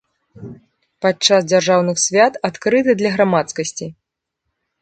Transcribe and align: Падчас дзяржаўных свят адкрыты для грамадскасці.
Падчас 1.05 1.39
дзяржаўных 1.51 1.97
свят 2.05 2.33
адкрыты 2.49 2.91
для 3.03 3.15
грамадскасці. 3.19 3.85